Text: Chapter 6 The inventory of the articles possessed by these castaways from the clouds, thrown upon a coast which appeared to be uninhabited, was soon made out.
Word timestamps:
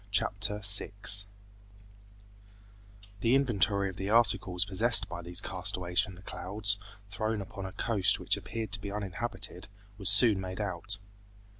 Chapter 0.09 0.63
6 0.63 1.27
The 3.19 3.35
inventory 3.35 3.87
of 3.87 3.97
the 3.97 4.09
articles 4.09 4.65
possessed 4.65 5.07
by 5.07 5.21
these 5.21 5.41
castaways 5.41 6.01
from 6.01 6.15
the 6.15 6.23
clouds, 6.23 6.79
thrown 7.11 7.39
upon 7.39 7.67
a 7.67 7.71
coast 7.73 8.19
which 8.19 8.35
appeared 8.35 8.71
to 8.71 8.81
be 8.81 8.91
uninhabited, 8.91 9.67
was 9.99 10.09
soon 10.09 10.41
made 10.41 10.59
out. 10.59 10.97